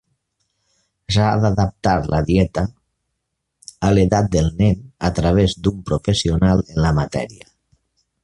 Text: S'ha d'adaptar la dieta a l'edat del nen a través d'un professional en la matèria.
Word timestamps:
S'ha 1.15 1.25
d'adaptar 1.41 1.91
la 2.13 2.21
dieta 2.29 2.63
a 3.89 3.93
l'edat 3.97 4.31
del 4.37 4.49
nen 4.63 4.81
a 5.09 5.13
través 5.19 5.55
d'un 5.67 5.85
professional 5.91 6.65
en 6.69 6.81
la 6.87 6.95
matèria. 7.03 7.47